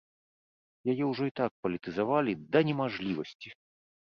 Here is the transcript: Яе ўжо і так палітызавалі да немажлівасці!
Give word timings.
Яе 0.93 1.05
ўжо 1.11 1.27
і 1.29 1.35
так 1.39 1.51
палітызавалі 1.65 2.33
да 2.57 2.65
немажлівасці! 2.71 3.49